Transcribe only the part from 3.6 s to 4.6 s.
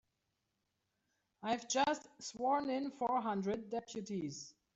deputies.